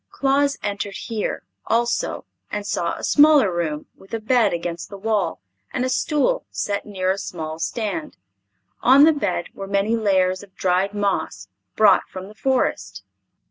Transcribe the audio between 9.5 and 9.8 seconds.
were